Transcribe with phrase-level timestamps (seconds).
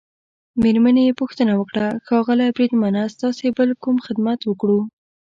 [0.61, 4.79] مېرمنې يې پوښتنه وکړه: ښاغلی بریدمنه، ستاسي بل کوم خدمت وکړو؟